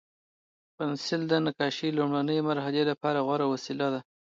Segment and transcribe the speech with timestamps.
[0.75, 3.99] پنسل د نقاشۍ لومړني مرحلې لپاره غوره وسیله ده.